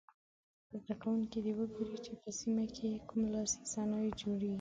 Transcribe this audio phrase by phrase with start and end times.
[0.79, 4.49] زده کوونکي دې وګوري چې په سیمه کې یې کوم لاسي صنایع جوړیږي.